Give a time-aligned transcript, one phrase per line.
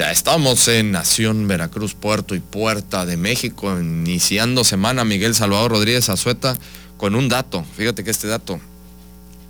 [0.00, 6.08] Ya estamos en Nación Veracruz, Puerto y Puerta de México, iniciando semana Miguel Salvador Rodríguez
[6.08, 6.56] Azueta
[6.96, 7.66] con un dato.
[7.76, 8.58] Fíjate que este dato,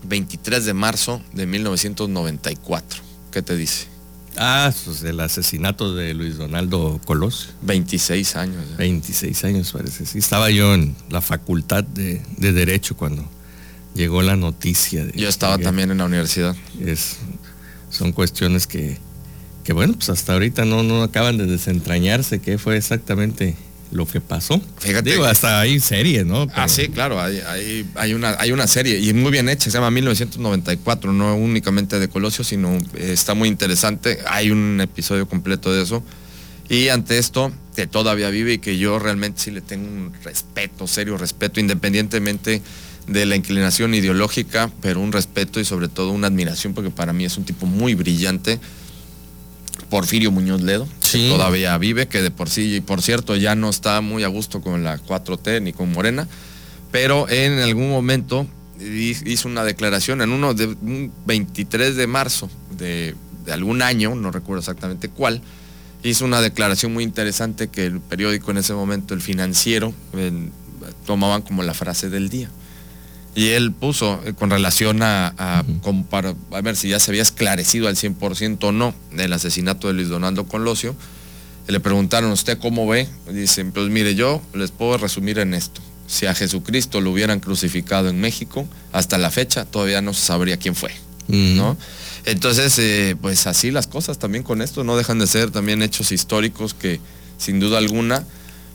[0.09, 3.01] 23 de marzo de 1994.
[3.31, 3.87] ¿Qué te dice?
[4.37, 7.53] Ah, pues el asesinato de Luis Donaldo Colosio.
[7.63, 8.77] 26 años.
[8.77, 10.05] 26 años parece.
[10.05, 13.25] Sí, estaba yo en la facultad de, Derecho cuando
[13.95, 15.07] llegó la noticia.
[15.15, 16.57] yo estaba también en la universidad.
[16.81, 17.19] Es,
[17.89, 18.99] son cuestiones que
[19.65, 23.57] que bueno, pues hasta ahorita no, no acaban de desentrañarse qué fue exactamente
[23.93, 24.61] lo que pasó.
[24.79, 25.11] Fíjate.
[25.11, 26.47] Digo, hasta hay serie, ¿no?
[26.55, 27.43] Ah, sí, claro, hay,
[27.97, 32.09] hay, una, hay una serie y muy bien hecha, se llama 1994, no únicamente de
[32.09, 34.19] Colosio, sino eh, está muy interesante.
[34.27, 36.03] Hay un episodio completo de eso.
[36.69, 40.87] Y ante esto, que todavía vive y que yo realmente sí le tengo un respeto,
[40.87, 42.63] serio respeto, independientemente
[43.09, 47.25] de la inclinación ideológica, pero un respeto y sobre todo una admiración, porque para mí
[47.25, 48.61] es un tipo muy brillante
[49.89, 53.71] Porfirio Muñoz Ledo, que todavía vive, que de por sí, y por cierto, ya no
[53.71, 56.29] está muy a gusto con la 4T ni con Morena,
[56.91, 58.47] pero en algún momento
[58.79, 63.15] hizo una declaración en uno de un 23 de marzo de,
[63.51, 65.43] algún año, no recuerdo exactamente cuál,
[66.03, 69.93] hizo una declaración muy interesante que el periódico en ese momento, el financiero,
[71.05, 72.51] tomaban como la frase del día.
[73.35, 75.65] Y él puso eh, con relación a, a,
[76.53, 80.09] a ver si ya se había esclarecido al 100% o no el asesinato de Luis
[80.09, 80.97] Donaldo Colosio.
[81.69, 83.09] Le preguntaron, ¿usted cómo ve?
[83.33, 85.81] Dicen, pues mire, yo les puedo resumir en esto.
[86.09, 90.57] Si a Jesucristo lo hubieran crucificado en México, hasta la fecha todavía no se sabría
[90.57, 90.91] quién fue.
[91.29, 91.77] ¿no?
[92.25, 96.11] Entonces, eh, pues así las cosas también con esto no dejan de ser también hechos
[96.11, 97.01] históricos que
[97.39, 98.25] sin duda alguna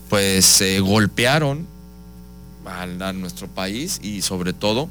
[0.08, 1.66] pues se golpearon
[2.66, 4.88] a, nuestro país y sobre todo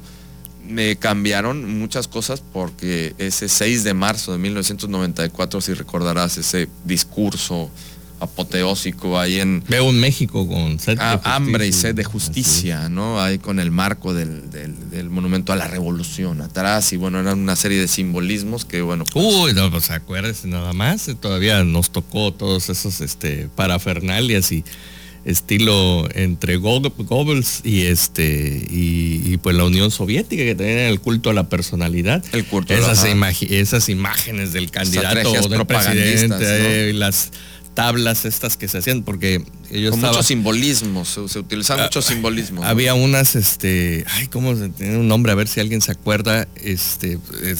[0.66, 7.70] me cambiaron muchas cosas porque ese 6 de marzo de 1994, si recordarás ese discurso
[8.18, 9.62] apoteósico ahí en...
[9.68, 13.20] Veo un México con sed de hambre y sed de justicia, ¿no?
[13.20, 14.42] Ahí con el marco del,
[15.10, 19.04] monumento a la revolución atrás y bueno, eran una serie de simbolismos que bueno...
[19.04, 24.64] Pues Uy, no, pues acuérdese nada más, todavía nos tocó todos esos este, parafernalias y
[25.26, 31.34] estilo entre Goebbels y este y, pues la Unión Soviética que tenía el culto a
[31.34, 32.24] la personalidad.
[32.32, 37.32] El culto esas, esas imágenes del candidato o del presidente, las
[37.74, 42.06] tablas estas que se hacían porque ellos Con muchos simbolismos, se, se utilizaban ah, muchos
[42.06, 42.64] simbolismos.
[42.64, 45.32] Había unas, este, ay, ¿cómo se tiene un nombre?
[45.32, 46.48] A ver si alguien se acuerda.
[46.62, 47.18] Este,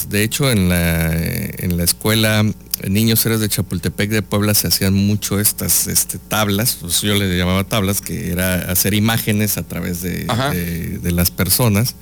[0.09, 2.47] de hecho, en la, en la escuela
[2.89, 7.37] Niños Héroes de Chapultepec de Puebla se hacían mucho estas este, tablas, pues yo le
[7.37, 10.27] llamaba tablas, que era hacer imágenes a través de,
[11.03, 11.95] de, las personas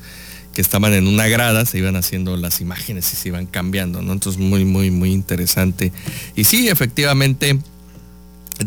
[0.53, 4.13] que estaban en una grada, se iban haciendo las imágenes y se iban cambiando, ¿no?
[4.13, 5.91] Entonces muy, muy, muy interesante.
[6.35, 7.59] Y sí, efectivamente,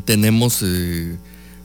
[0.05, 1.17] tenemos eh,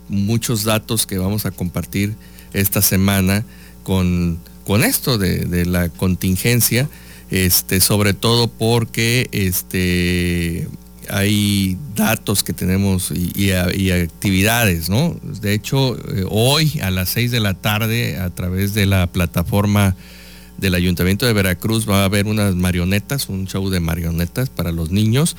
[0.10, 2.16] muchos datos que vamos a compartir
[2.54, 3.44] esta semana
[3.84, 6.90] con, con esto de, la contingencia,
[7.34, 10.68] este, sobre todo porque este,
[11.10, 15.16] hay datos que tenemos y, actividades, ¿no?
[15.42, 19.96] De hecho, eh, hoy a las 6 de la tarde, a través de la plataforma
[20.60, 24.92] del Ayuntamiento de Veracruz, va a haber unas marionetas, un show de marionetas para los
[24.92, 25.36] niños.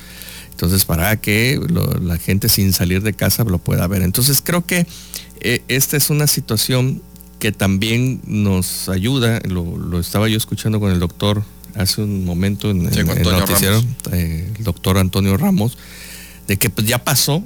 [0.51, 1.61] Entonces, para que
[2.01, 4.01] la gente sin salir de casa lo pueda ver.
[4.01, 4.85] Entonces, creo que
[5.39, 7.01] eh, esta es una situación
[7.39, 11.43] que también nos ayuda, lo, estaba yo escuchando con el doctor
[11.75, 15.77] hace un momento en, el noticiero, eh, el doctor Antonio Ramos,
[16.47, 17.43] de que pues ya pasó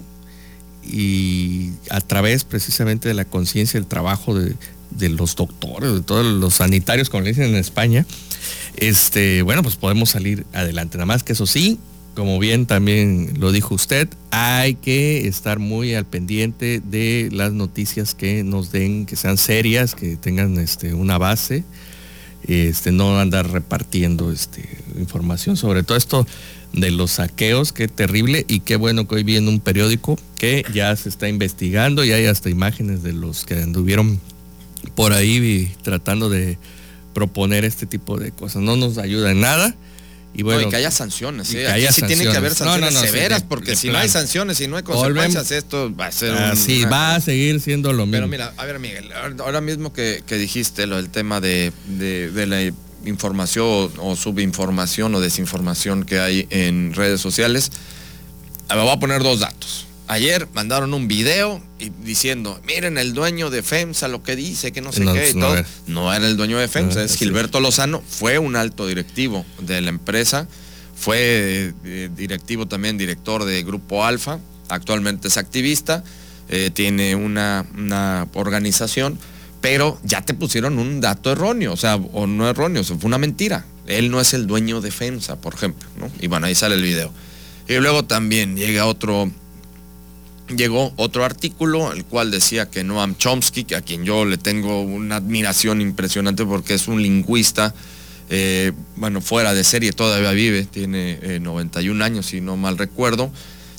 [0.84, 4.56] y a través precisamente de la conciencia, el trabajo de,
[4.92, 8.06] de, los doctores, de todos los sanitarios, como le dicen en España,
[8.76, 10.98] este, bueno, pues podemos salir adelante.
[10.98, 11.80] Nada más que eso sí,
[12.16, 18.16] como bien también lo dijo usted, hay que estar muy al pendiente de las noticias
[18.16, 21.64] que nos den, que sean serias, que tengan este, una base,
[22.48, 26.28] este, no andar repartiendo este, información sobre todo esto
[26.74, 30.64] de los saqueos, qué terrible y qué bueno que hoy vi en un periódico que
[30.74, 34.20] ya se está investigando y hay hasta imágenes de los que anduvieron
[34.96, 36.58] por ahí tratando de
[37.14, 38.62] proponer este tipo de cosas.
[38.62, 39.76] No nos ayuda en nada
[40.34, 41.62] Y bueno, no, que haya sanciones, y ¿eh?
[41.62, 42.94] que haya sí tiene que haber sanciones.
[42.94, 45.52] No, no, sí, severas, de- porque de si no hay sanciones y no hay consecuencias,
[45.52, 48.12] esto va a ser un- así una va a seguir siendo lo mismo.
[48.12, 49.10] Pero mira, a ver Miguel,
[49.40, 52.62] ahora mismo que, que dijiste lo del tema de, de- la
[53.06, 57.72] información o, subinformación o desinformación que hay en redes sociales,
[58.76, 59.88] ver, voy a poner dos datos.
[60.12, 64.82] Ayer mandaron un video y diciendo, miren el dueño de FEMSA lo que dice, que
[64.82, 65.58] no sé No, qué y no todo.
[65.58, 65.68] era.
[65.86, 67.16] No era el dueño de FEMSA, No, es.
[67.16, 70.48] Gilberto Lozano, fue un alto directivo de la empresa,
[70.96, 76.04] fue eh, directivo también, director de Grupo Alfa, actualmente es activista,
[76.50, 79.20] eh, tiene una, una organización,
[79.62, 83.08] pero ya te pusieron un dato erróneo, o sea, o no erróneo, o sea, fue
[83.10, 83.64] una mentira.
[83.86, 86.10] Él no es el dueño de FEMSA, por ejemplo, ¿no?
[86.20, 87.14] Y bueno, ahí sale el video.
[87.68, 89.32] Y luego también llega otro,
[90.56, 94.82] llegó otro artículo, el cual decía que Noam Chomsky, que a quien yo le tengo
[94.82, 97.74] una admiración impresionante porque es un lingüista,
[98.30, 103.32] eh, bueno, fuera de serie, todavía vive, tiene eh, 91 años, si no mal recuerdo.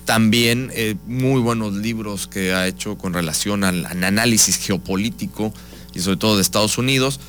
[0.05, 5.53] También eh, muy buenos libros que ha hecho con relación al análisis geopolítico
[5.95, 7.21] y sobre todo de Estados Unidos.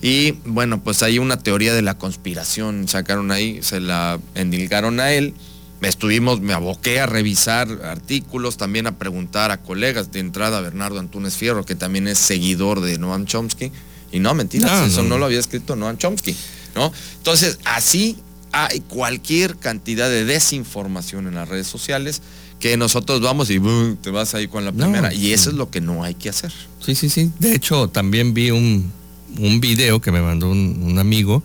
[0.00, 5.12] Y bueno, pues hay una teoría de la conspiración, sacaron ahí, se la endilgaron a
[5.12, 5.34] él.
[5.80, 11.36] Estuvimos, me aboqué a revisar artículos, también a preguntar a colegas de entrada, Bernardo Antunes
[11.36, 13.70] Fierro, que también es seguidor de Noam Chomsky.
[14.10, 15.10] Y no, mentiras, No, eso no.
[15.10, 16.34] no lo había escrito Noam Chomsky,
[16.74, 16.92] ¿no?
[17.18, 18.16] Entonces, así
[18.50, 22.22] hay cualquier cantidad de desinformación en las redes sociales
[22.58, 23.60] que nosotros vamos y
[24.02, 25.14] te vas ahí con la No, primera.
[25.14, 26.52] y eso es lo que no hay que hacer.
[26.84, 27.30] Sí, sí, sí.
[27.38, 28.90] De hecho, también vi un,
[29.38, 31.42] un video que me mandó un, un amigo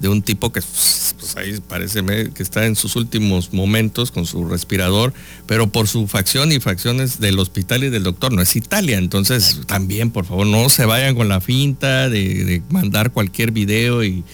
[0.00, 2.02] de un tipo que pues, ahí parece
[2.34, 5.14] que está en sus últimos momentos con su respirador,
[5.46, 8.98] pero por su facción y facciones del hospital y del doctor, no es Italia.
[8.98, 14.04] Entonces, también, por favor, no se vayan con la finta de, de mandar cualquier video
[14.04, 14.24] y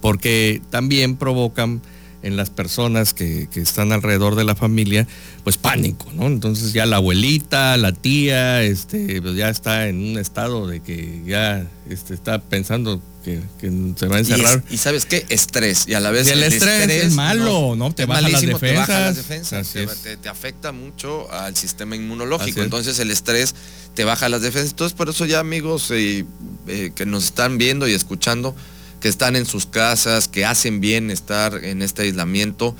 [0.00, 1.82] porque también provocan
[2.22, 5.06] en las personas que, que están alrededor de la familia,
[5.44, 6.26] pues pánico, ¿no?
[6.26, 11.22] Entonces ya la abuelita, la tía, este, pues ya está en un estado de que
[11.26, 14.64] ya este, está pensando que, que se va a Y, es- encerrar.
[14.70, 15.24] y sabes qué?
[15.30, 15.84] Estrés.
[15.88, 17.92] Y a la vez Y el estrés es malo, ¿no?
[17.94, 19.50] Te baja las malísimo, te baja las defensas.
[19.50, 19.68] defensas.
[19.68, 20.02] Así Te, es.
[20.02, 22.60] te- te afecta mucho al sistema inmunológico.
[22.60, 22.64] es.
[22.64, 23.54] Entonces el estrés
[23.94, 24.70] te baja las defensas.
[24.72, 26.24] Entonces por eso ya amigos eh,
[26.66, 28.54] eh, que nos están viendo y escuchando,
[29.00, 32.76] que están en sus casas, que hacen bien estar en este aislamiento,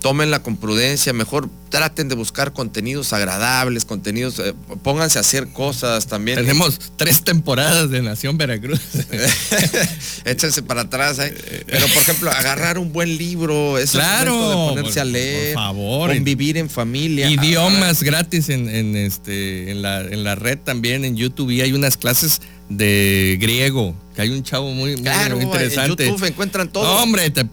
[0.00, 6.06] tómenla con prudencia, mejor traten de buscar contenidos agradables, contenidos, eh, pónganse a hacer cosas
[6.06, 6.38] también.
[6.38, 8.80] Tenemos tres temporadas de Nación Veracruz.
[10.24, 11.18] Échense para atrás.
[11.18, 11.64] ¿eh?
[11.66, 15.54] Pero, por ejemplo, agarrar un buen libro, es el Claro, de ponerse por- a leer,
[15.54, 16.14] por favor.
[16.14, 17.28] convivir en familia.
[17.30, 21.72] Idiomas gratis en, en, este, en, la, en la red también, en YouTube, y hay
[21.72, 26.04] unas clases de griego, que hay un chavo muy, muy Claro, interesante.
[26.04, 26.84] en YouTube encuentran todo.
[26.84, 27.46] No, hombre, te-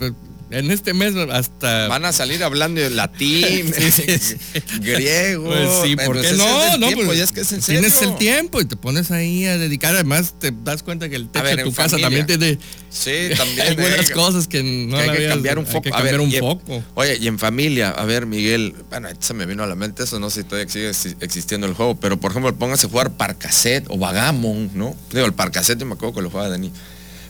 [0.51, 1.87] en este mes hasta...
[1.87, 3.71] Van a salir hablando de latín,
[4.79, 5.45] griego.
[5.45, 6.77] Pues sí, ¿por Pues qué no?
[6.77, 8.11] no, tiempo, pues, es que es en tienes serio.
[8.11, 9.95] el tiempo y te pones ahí a dedicar.
[9.95, 12.05] Además, te das cuenta que el techo ver, de tu casa familia.
[12.07, 12.59] también tiene
[12.89, 13.67] Sí, también.
[13.67, 15.81] hay buenas eh, cosas que no que hay que habías- cambiar un hay foco.
[15.83, 16.83] que cambiar ver, un y foco.
[16.95, 20.19] Oye, y en familia, a ver, Miguel, bueno, se me vino a la mente eso,
[20.19, 23.11] no sé si todavía sigue exi- existiendo el juego, pero por ejemplo, póngase a jugar
[23.17, 24.95] Parcaset o Vagamon, ¿no?
[25.11, 26.73] Digo, el Parcaset yo me acuerdo que lo jugaba de niño.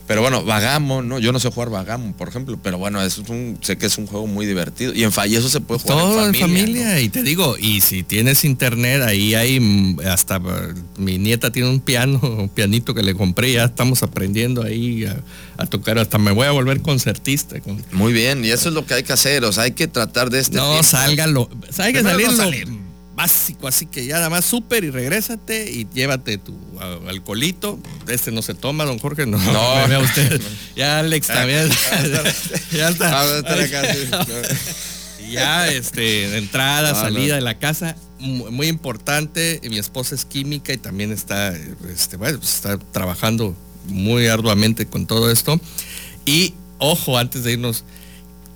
[0.06, 1.18] Pero bueno, Vagamon, ¿no?
[1.18, 3.98] Yo no sé jugar Vagamon, por ejemplo, pero bueno, eso es un, sé que es
[3.98, 4.94] un juego muy divertido.
[4.94, 6.46] Y en eso se puede jugar Todo en en familia.
[6.64, 7.00] familia, ¿no?
[7.00, 11.68] y te digo, y si tienes internet, ahí hay mm, hasta eh, mi nieta tiene
[11.70, 15.16] un piano, un pianito que le compré, ya estamos aprendiendo ahí a,
[15.56, 17.60] a tocar, hasta me voy a volver concertista.
[17.60, 19.88] con- Muy bien, y eso es lo que hay que hacer, o sea, hay que
[19.88, 20.86] tratar de este no, tiempo.
[20.86, 22.85] salga lo, hay que Primero salir no.
[23.16, 26.54] Básico, así que ya nada más súper y regrésate y llévate tu
[27.08, 27.78] alcoholito.
[28.08, 29.76] Este no se toma, don Jorge, no, No.
[29.82, 30.40] me vea usted.
[30.76, 31.68] Ya Alex también,
[32.72, 33.42] ya está.
[35.30, 37.34] Ya, este, entrada, No, salida no.
[37.36, 39.60] de la casa, mu- muy importante.
[39.68, 41.54] Mi esposa es química y también está,
[41.92, 43.56] este, bueno, pues, está trabajando
[43.88, 45.60] muy arduamente con todo esto.
[46.24, 47.84] Y ojo, antes de irnos,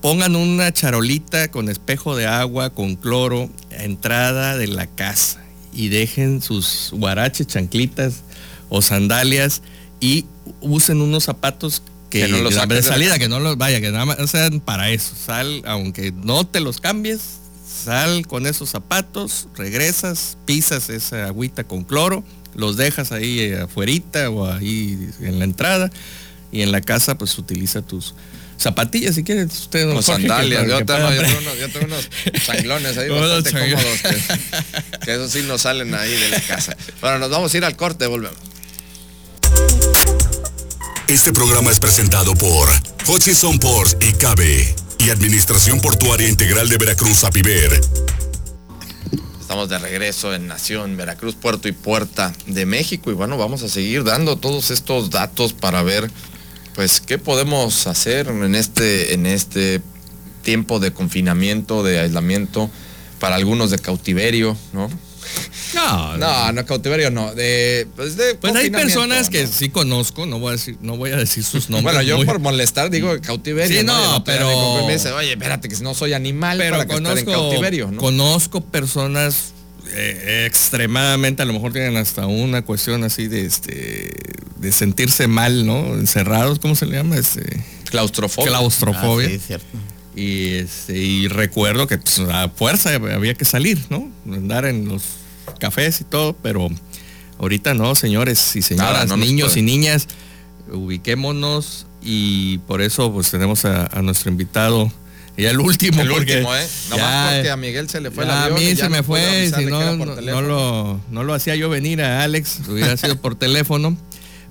[0.00, 3.50] pongan una charolita con espejo de agua, con cloro,
[3.82, 8.22] entrada de la casa y dejen sus guaraches, chanclitas
[8.68, 9.62] o sandalias
[10.00, 10.26] y
[10.60, 14.04] usen unos zapatos que, Que no los de salida, que no los vaya, que nada
[14.04, 15.14] más sean para eso.
[15.14, 17.20] Sal, aunque no te los cambies,
[17.84, 24.28] sal con esos zapatos, regresas, pisas esa agüita con cloro, los dejas ahí eh, afuerita
[24.28, 25.90] o ahí en la entrada
[26.50, 28.14] y en la casa pues utiliza tus
[28.60, 32.08] zapatillas si quieres usted O sandalias, yo, tengo, yo tengo unos, yo tengo unos
[32.44, 36.76] changlones ahí bastante cómodos que, que esos sí no salen ahí de la casa.
[37.00, 38.38] Bueno, nos vamos a ir al corte, volvemos.
[41.08, 42.68] Este programa es presentado por
[43.06, 44.74] Hutchison Ports y Cabe.
[44.98, 47.80] y Administración Portuaria Integral de Veracruz, APIVER.
[49.40, 53.68] Estamos de regreso en Nación, Veracruz, Puerto y Puerta de México y bueno, vamos a
[53.68, 56.08] seguir dando todos estos datos para ver
[56.74, 59.80] pues qué podemos hacer en este, en este
[60.42, 62.70] tiempo de confinamiento, de aislamiento,
[63.18, 64.88] para algunos de cautiverio, ¿no?
[65.74, 67.34] No, No, no, cautiverio no.
[67.34, 69.48] De, pues, de Pues hay personas que ¿no?
[69.52, 71.94] sí conozco, no voy a decir, no voy a decir sus nombres.
[71.94, 73.80] Bueno, yo muy- por molestar digo cautiverio.
[73.80, 76.94] Sí, no, pero- me dice, oye, espérate, que si no soy animal pero para que
[76.94, 78.00] estar en cautiverio, ¿no?
[78.00, 79.52] conozco personas
[79.92, 84.14] eh, extremadamente, a lo mejor tienen hasta una cuestión así de este
[84.56, 85.94] de sentirse mal, ¿no?
[85.94, 87.16] Encerrados, ¿cómo se le llama?
[87.16, 88.50] Este Claustrofobia.
[88.50, 89.28] claustrofobia.
[89.28, 89.66] Ah, sí, cierto.
[90.14, 94.10] Y, este, y recuerdo que pues, a fuerza había que salir, ¿no?
[94.26, 95.02] Andar en los
[95.58, 96.68] cafés y todo, pero
[97.38, 100.08] ahorita no, señores y señoras, Nada, no nos niños y niñas,
[100.70, 104.92] ubiquémonos y por eso pues tenemos a, a nuestro invitado,
[105.40, 106.66] y el último, El porque último, ¿eh?
[106.90, 108.56] Nomás porque a Miguel se le fue avión.
[108.56, 112.02] a mí se me no fue, si no, no, lo, no lo hacía yo venir
[112.02, 113.96] a Alex, hubiera sido por teléfono.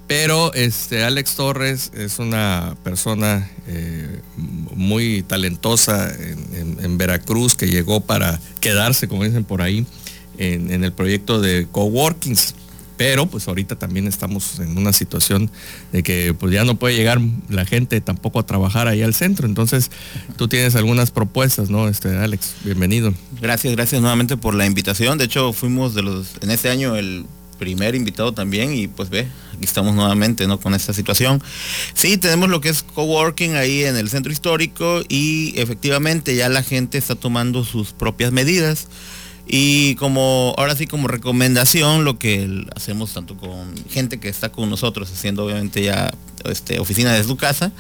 [0.08, 7.68] Pero este Alex Torres es una persona eh, muy talentosa en, en- en Veracruz que
[7.68, 9.86] llegó para quedarse, como dicen por ahí,
[10.40, 12.56] en, en el proyecto de coworkings.
[13.00, 15.50] Pero pues ahorita también estamos en una situación
[15.94, 19.48] de que pues ya no puede llegar la gente tampoco a trabajar ahí al centro.
[19.48, 19.90] Entonces
[20.36, 21.88] tú tienes algunas propuestas, ¿no?
[21.88, 23.14] Este Alex, bienvenido.
[23.40, 25.18] Gracias, gracias nuevamente por la invitación.
[25.18, 27.26] De hecho, fuimos de los en este año el
[27.58, 30.60] primer invitado también y pues ve, aquí estamos nuevamente, ¿no?
[30.60, 31.42] Con esta situación.
[31.94, 36.64] Sí, tenemos lo que es coworking ahí en el centro histórico y efectivamente ya la
[36.64, 38.90] gente está tomando sus propias medidas.
[39.52, 44.70] Y como, ahora sí como recomendación, lo que hacemos tanto con gente que está con
[44.70, 46.14] nosotros, haciendo obviamente ya
[46.46, 47.72] este, oficina desde su casa,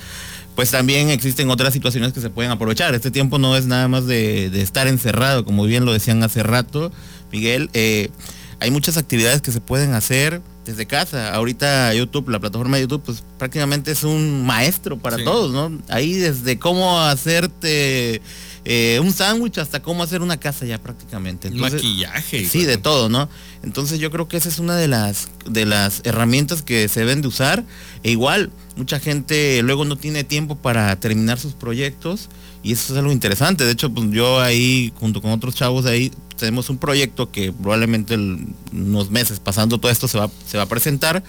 [0.55, 2.95] pues también existen otras situaciones que se pueden aprovechar.
[2.95, 6.41] Este tiempo no es nada más de, de estar encerrado, como bien lo decían hace
[6.41, 6.91] rato,
[7.31, 7.69] Miguel.
[7.73, 8.09] eh,
[8.59, 11.33] hay muchas actividades que se pueden hacer desde casa.
[11.33, 15.23] Ahorita YouTube, la plataforma de YouTube, pues prácticamente es un maestro para Sí.
[15.23, 15.77] todos, ¿no?
[15.89, 18.21] Ahí desde cómo hacerte
[18.65, 21.47] eh, un sándwich hasta cómo hacer una casa ya prácticamente.
[21.47, 22.45] Entonces, Maquillaje.
[22.45, 23.29] Sí, de todo, ¿no?
[23.63, 27.21] Entonces yo creo que esa es una de las de las herramientas que se deben
[27.21, 27.63] de usar.
[28.03, 32.29] E igual, mucha gente luego no tiene tiempo para terminar sus proyectos
[32.61, 33.63] y eso es algo interesante.
[33.63, 38.15] De hecho, pues yo ahí, junto con otros chavos ahí, tenemos un proyecto que probablemente
[38.15, 41.23] en unos meses pasando todo esto se va, se va a presentar.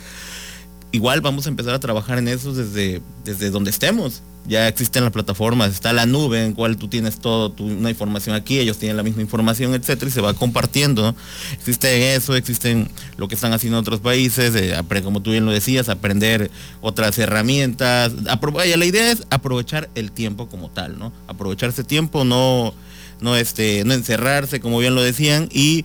[0.92, 4.23] Igual vamos a empezar a trabajar en eso desde, desde donde estemos.
[4.49, 8.35] Ya existen las plataformas, está la nube en cual tú tienes todo, tu, una información
[8.35, 11.02] aquí, ellos tienen la misma información, etcétera, y se va compartiendo.
[11.02, 11.14] ¿no?
[11.52, 15.88] Existe eso, existen lo que están haciendo otros países, eh, como tú bien lo decías,
[15.88, 18.12] aprender otras herramientas.
[18.52, 21.12] Vaya, la idea es aprovechar el tiempo como tal, ¿no?
[21.28, 22.75] Aprovechar ese tiempo, no,
[23.20, 25.85] no, este, no encerrarse, como bien lo decían, y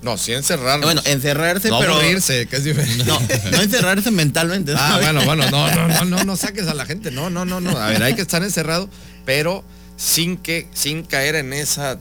[0.00, 0.84] No, sí encerrarnos.
[0.86, 3.04] bueno, encerrarse, no pero aburrirse, que es diferente.
[3.04, 3.18] no,
[3.50, 4.72] no encerrarse mentalmente.
[4.72, 4.78] ¿no?
[4.80, 7.10] Ah, bueno, bueno, no, no, no, no, no saques a la gente.
[7.10, 7.76] No, no, no, no.
[7.76, 8.88] A ver, hay que estar encerrado,
[9.24, 9.64] pero
[9.96, 11.98] sin que, sin caer en esa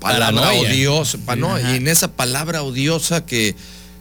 [0.00, 0.70] palabra Paranoia.
[0.70, 1.72] odiosa, pa- no, ajá.
[1.72, 3.54] y en esa palabra odiosa que,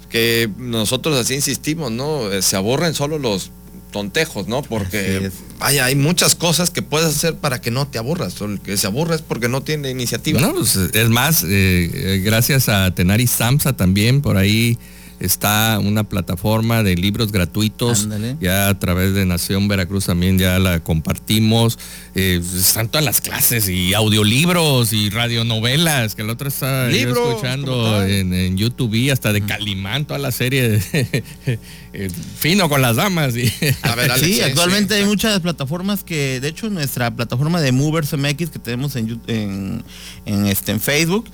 [0.09, 2.31] que nosotros así insistimos, ¿no?
[2.31, 3.51] Eh, Se aborren solo los
[3.91, 4.63] tontejos, ¿no?
[4.63, 5.29] Porque.
[5.59, 8.33] Vaya, hay muchas cosas que puedes hacer para que no te aburras.
[8.33, 10.39] Solo El que se aburre es porque no tiene iniciativa.
[10.39, 14.77] No, pues, es más, eh, eh, gracias a Tenari Samsa también, por ahí
[15.19, 18.03] está una plataforma de libros gratuitos.
[18.03, 18.37] Ándale.
[18.39, 21.77] Ya a través de Nación Veracruz también ya la compartimos.
[22.15, 28.33] Eh, están todas las clases y audiolibros y radionovelas, que el otro está escuchando en,
[28.33, 31.23] en YouTube y hasta de Calimán, toda la serie de,
[31.93, 33.35] eh, fino con las damas.
[33.35, 37.11] Y, A ver, Alex, Sí, sí, actualmente sí, hay muchas plataformas que, de hecho, nuestra
[37.11, 39.83] plataforma de Movers MX que tenemos en, en,
[40.25, 41.25] en, este, en Facebook,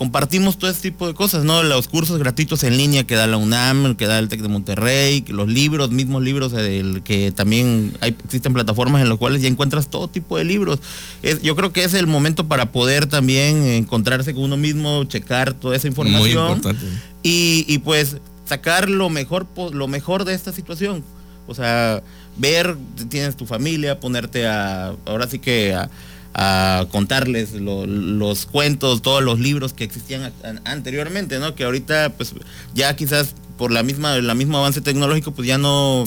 [0.00, 1.62] compartimos todo este tipo de cosas, ¿no?
[1.62, 5.22] Los cursos gratuitos en línea que da la UNAM, que da el TEC de Monterrey,
[5.28, 9.90] los libros, mismos libros, el que también hay, existen plataformas en las cuales ya encuentras
[9.90, 10.78] todo tipo de libros.
[11.22, 15.52] Es- yo creo que es el momento para poder también encontrarse con uno mismo, checar
[15.52, 16.86] toda esa información Muy importante.
[17.22, 18.16] y, y, pues
[18.46, 21.04] sacar lo mejor lo mejor de esta situación
[21.46, 22.02] o sea
[22.38, 22.74] ver
[23.10, 25.90] tienes tu familia ponerte a ahora sí que a,
[26.34, 30.32] a contarles lo- los cuentos todos los libros que existían
[30.64, 32.32] anteriormente no que ahorita pues
[32.74, 36.04] ya quizás por la misma el mismo avance tecnológico pues ya no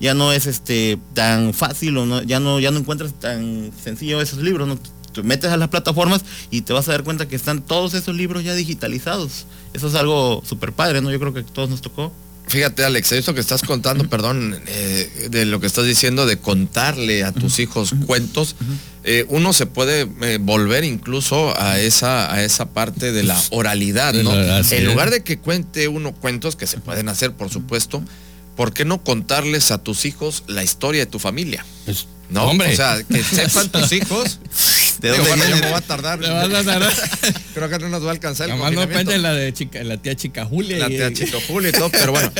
[0.00, 4.20] ya no es este tan fácil o no ya no ya no encuentras tan sencillo
[4.20, 4.78] esos libros no
[5.12, 8.16] te metes a las plataformas y te vas a dar cuenta que están todos esos
[8.16, 9.46] libros ya digitalizados.
[9.72, 11.12] Eso es algo súper padre, ¿no?
[11.12, 12.12] Yo creo que a todos nos tocó.
[12.48, 17.22] Fíjate, Alex, esto que estás contando, perdón, eh, de lo que estás diciendo de contarle
[17.22, 18.56] a tus hijos cuentos,
[19.04, 24.14] eh, uno se puede eh, volver incluso a esa, a esa parte de la oralidad,
[24.14, 24.34] ¿no?
[24.34, 28.02] En lugar de que cuente uno cuentos que se pueden hacer, por supuesto,
[28.56, 31.64] ¿por qué no contarles a tus hijos la historia de tu familia?
[31.84, 32.72] Pues, No, hombre.
[32.72, 34.40] o sea, que sepan tus hijos.
[35.08, 35.50] ¿De Digo, dónde viene?
[35.60, 36.18] yo me voy a tardar.
[36.20, 36.94] Le vas a tardar.
[37.54, 39.96] Creo que no nos va a alcanzar el Nomás no cuente la de chica, la
[39.98, 40.78] tía chica Julia.
[40.78, 42.30] La y- tía Chito Julio y todo, pero bueno,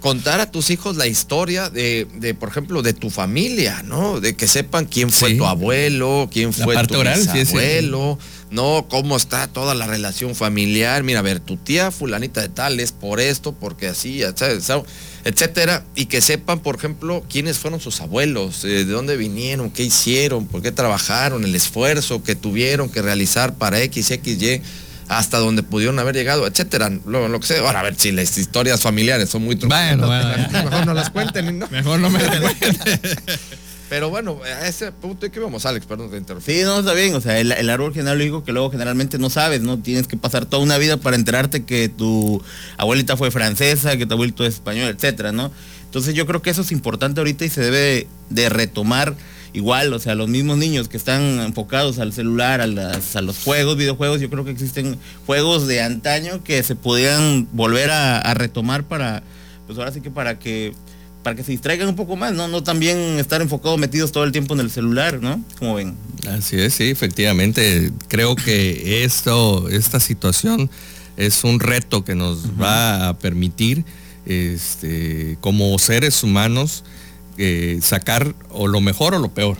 [0.00, 4.20] contar a tus hijos la historia de, de, por ejemplo, de tu familia, ¿no?
[4.20, 5.36] De que sepan quién fue Sí.
[5.38, 7.38] tu abuelo, quién La fue parte tu oral, sí, sí.
[7.40, 8.18] bisabuelo,
[8.54, 8.86] ¿no?
[8.88, 11.02] Cómo está toda la relación familiar.
[11.02, 15.84] Mira, a ver, tu tía fulanita de tal es por esto, porque así, etcétera.
[15.96, 20.46] Y que sepan, por ejemplo, quiénes fueron sus abuelos, eh, de dónde vinieron, qué hicieron,
[20.46, 24.62] por qué trabajaron, el esfuerzo que tuvieron que realizar para X, X, Y
[25.08, 27.60] hasta donde pudieron haber llegado, etcétera, lo, lo que sea.
[27.60, 31.58] Ahora, a ver si las historias familiares son muy truculentas, bueno, mejor no las cuenten,
[31.58, 31.68] ¿no?
[31.68, 32.20] Mejor no me
[33.94, 36.52] Pero bueno, a ese punto que vamos, Alex, perdón te interrumpí.
[36.52, 37.14] Sí, no, está bien.
[37.14, 39.78] O sea, el, el árbol genealógico que luego generalmente no sabes, ¿no?
[39.78, 42.42] Tienes que pasar toda una vida para enterarte que tu
[42.76, 45.52] abuelita fue francesa, que tu abuelito es español, etcétera, ¿no?
[45.84, 49.14] Entonces yo creo que eso es importante ahorita y se debe de retomar
[49.52, 53.38] igual, o sea, los mismos niños que están enfocados al celular, a, las- a los
[53.44, 58.82] juegos, videojuegos, yo creo que existen juegos de antaño que se podían volver a retomar
[58.82, 59.22] para,
[59.68, 60.74] pues ahora sí que para que
[61.24, 62.46] para que se distraigan un poco más, ¿no?
[62.46, 65.42] No también estar enfocados metidos todo el tiempo en el celular, ¿no?
[65.58, 65.96] Como ven.
[66.28, 67.90] Así es, sí, efectivamente.
[68.06, 70.70] Creo que esto, esta situación
[71.16, 73.84] es un reto que nos va a permitir,
[74.26, 76.84] este, como seres humanos,
[77.38, 79.56] eh, sacar o lo mejor o lo peor.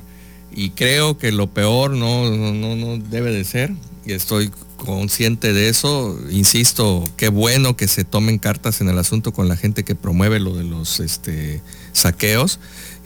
[0.55, 3.73] Y creo que lo peor no, no, no- no debe de ser.
[4.07, 4.51] Y estoy
[4.85, 6.19] consciente de eso.
[6.31, 10.41] Insisto, qué bueno que se tomen cartas en el asunto con la gente que promueve
[10.41, 11.63] lo de los este,
[11.93, 12.59] saqueos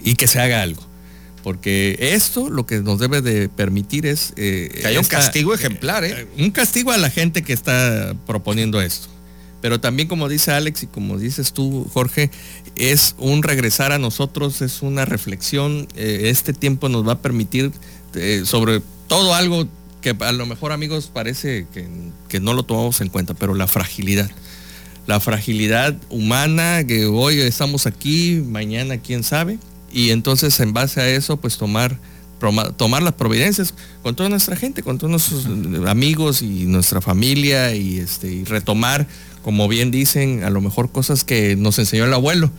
[0.03, 0.81] y que se haga algo.
[1.43, 4.33] Porque esto lo que nos debe de permitir es...
[4.35, 6.27] eh, Que haya un castigo ejemplar, ¿eh?
[6.37, 9.07] un castigo a la gente que está proponiendo esto.
[9.61, 12.29] Pero también como dice Alex y como dices tú, Jorge,
[12.75, 15.87] es un regresar a nosotros, es una reflexión.
[15.95, 17.71] eh, este tiempo nos va a permitir
[18.15, 19.67] eh, sobre todo algo
[20.01, 21.87] que a lo mejor amigos parece que,
[22.27, 24.29] que no lo tomamos en cuenta, pero la fragilidad.
[25.07, 29.57] La fragilidad humana, que hoy estamos aquí, mañana quién sabe.
[29.91, 31.97] Y entonces en base a eso, pues tomar
[32.77, 35.45] tomar las providencias con toda nuestra gente, con todos nuestros
[35.87, 39.07] amigos y nuestra familia y este y retomar,
[39.43, 42.49] como bien dicen, a lo mejor cosas que nos enseñó el abuelo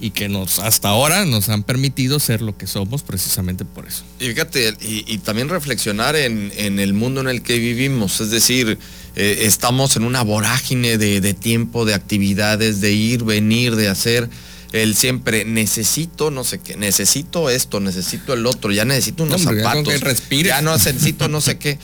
[0.00, 4.02] y que nos hasta ahora nos han permitido ser lo que somos precisamente por eso.
[4.20, 8.30] Y fíjate, y, y también reflexionar en, en el mundo en el que vivimos, es
[8.30, 8.78] decir,
[9.16, 14.28] eh, estamos en una vorágine de, de tiempo, de actividades, de ir, venir, de hacer.
[14.72, 19.62] El siempre necesito no sé qué, necesito esto, necesito el otro, ya necesito unos Hombre,
[19.62, 20.48] ya zapatos, que respires.
[20.48, 21.78] ya no necesito no sé qué.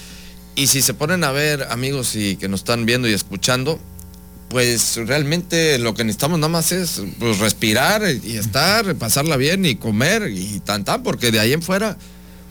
[0.56, 3.78] Y si se ponen a ver, amigos y que nos están viendo y escuchando,
[4.48, 9.74] pues realmente lo que necesitamos nada más es pues, respirar y estar, pasarla bien y
[9.76, 11.96] comer y tan tan, porque de ahí en fuera,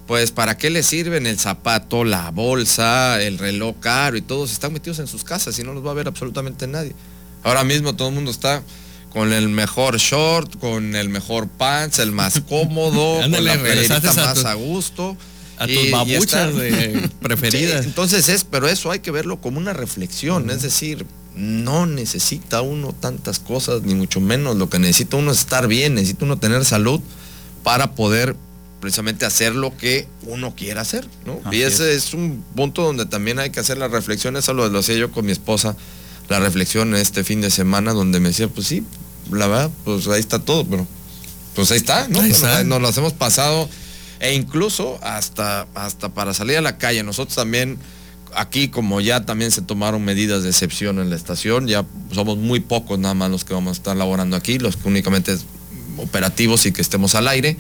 [0.06, 4.74] pues para qué les sirven el zapato, la bolsa, el reloj caro y todos están
[4.74, 6.94] metidos en sus casas y no los va a ver absolutamente nadie.
[7.44, 8.62] Ahora mismo todo el mundo está
[9.10, 14.10] con el mejor short, con el mejor pants, el más cómodo, con la playerita regresaste
[14.10, 15.18] a más a gusto.
[15.60, 17.82] A tus y babuchas de- preferidas.
[17.82, 21.04] Sí, entonces es, pero eso hay que verlo como una reflexión, es decir,
[21.38, 24.58] no necesita uno tantas cosas, ni mucho menos.
[24.58, 27.00] Lo que necesita uno es estar bien, necesita uno tener salud
[27.63, 28.36] para poder
[28.82, 31.39] precisamente hacer lo que uno quiera hacer, ¿no?
[31.43, 32.13] Así y ese es.
[32.13, 35.26] un punto donde también hay que hacer la reflexión, eso lo, lo hacía yo con
[35.26, 35.76] mi esposa,
[36.30, 38.84] la reflexión este fin de semana, donde me decía, pues sí,
[39.32, 40.88] la verdad, pues ahí está todo, pero
[41.56, 42.21] pues ahí está, ¿no?
[42.21, 42.63] Ahí está.
[42.63, 43.67] nos las hemos pasado
[44.19, 47.04] e incluso hasta, hasta para salir a la calle.
[47.04, 47.78] Nosotros también,
[48.38, 52.60] aquí como ya también se tomaron medidas de excepción en la estación, ya somos muy
[52.60, 55.45] pocos nada más los que vamos a estar laborando aquí, los que únicamente es
[55.97, 57.58] operativos y que estemos al aire.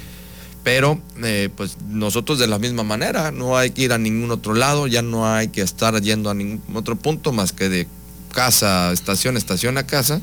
[0.63, 4.53] Pero eh, pues nosotros de la misma manera, no hay que ir a ningún otro
[4.53, 7.87] lado, ya no hay que estar yendo a ningún otro punto más que de
[8.33, 10.21] casa a estación, estación a casa.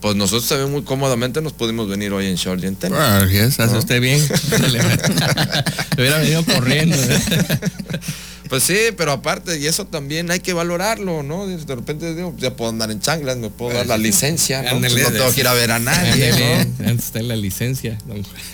[0.00, 2.98] Pues nosotros también muy cómodamente nos pudimos venir hoy en short y en tenis.
[3.32, 3.78] Yes, hace ¿No?
[3.80, 4.20] usted bien.
[5.96, 6.96] Le hubiera venido corriendo.
[8.48, 8.50] ¿eh?
[8.50, 11.46] Pues sí, pero aparte, y eso también hay que valorarlo, ¿no?
[11.46, 14.78] De repente digo, ya puedo andar en chanclas, me puedo dar la licencia, ¿no?
[14.80, 16.86] Pues no tengo que ir a ver a nadie, ¿no?
[16.88, 17.98] antes está la licencia.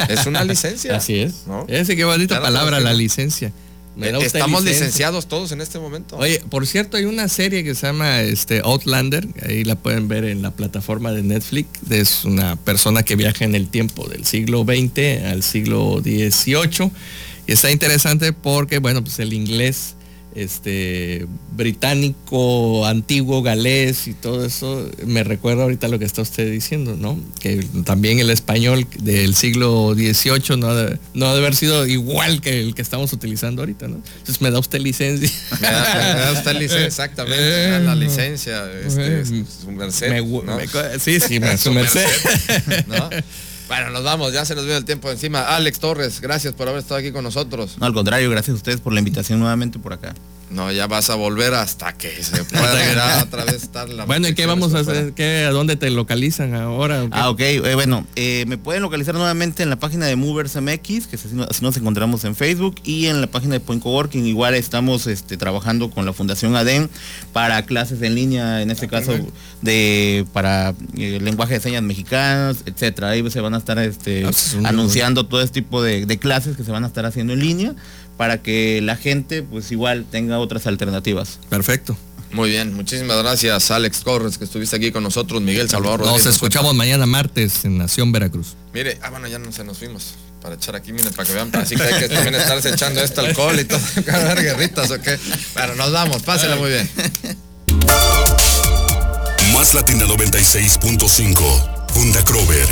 [0.09, 0.97] Es una licencia.
[0.97, 1.47] Así es.
[1.47, 1.65] ¿no?
[1.69, 3.53] Ese qué bonita Claro, palabra, la licencia.
[3.97, 4.87] Usted Estamos licencia.
[4.87, 6.17] licenciados todos en este momento.
[6.17, 10.25] Oye, por cierto, hay una serie que se llama este, Outlander, ahí la pueden ver
[10.25, 11.69] en la plataforma de Netflix.
[11.91, 16.91] Es una persona que viaja en el tiempo del siglo XX al siglo XVIII
[17.47, 19.95] Y está interesante porque, bueno, pues el inglés
[20.35, 26.97] este británico, antiguo, galés y todo eso, me recuerda ahorita lo que está usted diciendo,
[26.99, 27.19] ¿no?
[27.41, 31.87] Que también el español del siglo XVIII no ha de, no ha de haber sido
[31.87, 33.97] igual que el que estamos utilizando ahorita, ¿no?
[34.19, 35.31] Entonces me da usted licencia.
[35.61, 40.11] Me da, me da usted licencia, exactamente, me da la licencia, este, su merced.
[40.11, 40.57] Me- ¿no?
[40.57, 40.67] me-
[40.99, 42.07] sí, sí, me- su Su merced.
[42.89, 43.09] ¿no?
[43.69, 45.43] Bueno, nos vamos, ya se nos vio el tiempo encima.
[45.43, 47.77] Alex Torres, gracias por haber estado aquí con nosotros.
[47.79, 50.15] No, al contrario, gracias a ustedes por la invitación nuevamente por acá.
[50.55, 54.35] No, ya vas a volver hasta que se pueda otra vez estar la Bueno, ¿y
[54.35, 55.13] qué vamos a hacer?
[55.13, 57.07] ¿Qué, ¿A dónde te localizan ahora?
[57.11, 57.41] Ah, ok.
[57.41, 61.29] eh, bueno, eh, me pueden localizar nuevamente en la página de Movers MX, que así,
[61.33, 64.25] no- así nos encontramos en Facebook, y en la página de Point Coworking.
[64.27, 66.89] Igual estamos este, trabajando con la Fundación ADEN
[67.33, 69.13] para clases en línea, en este caso
[69.63, 73.11] de para eh, lenguaje de señas mexicanas, etcétera.
[73.11, 76.07] Ahí se van a estar este, Ah, pues, es un- anunciando todo este tipo de,
[76.07, 77.75] de clases que se van a estar haciendo en línea
[78.17, 81.39] para que la gente pues igual tenga otras alternativas.
[81.49, 81.97] Perfecto.
[82.33, 86.01] Muy bien, muchísimas gracias Alex Torres que estuviste aquí con nosotros, Miguel Salvador.
[86.01, 86.35] Nos Rodríguez.
[86.35, 88.57] escuchamos mañana martes en Nación Veracruz.
[88.73, 91.51] Mire, ah bueno, ya no se nos fuimos para echar aquí, miren, para que vean,
[91.55, 95.19] así que hay que también estarse echando este alcohol y todo, dar guerritas o qué.
[95.55, 96.91] Bueno, nos vamos, pásela muy bien.
[99.53, 102.69] Más Latina 96.5, Funda Krover,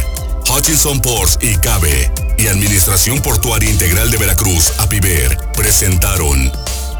[0.50, 6.52] Hutchinson Ports y Cabe y Administración Portuaria Integral de Veracruz, APIVER, presentaron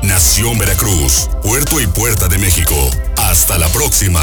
[0.02, 2.74] Nación Veracruz, Puerto y Puerta de México.
[3.16, 4.22] Hasta la próxima.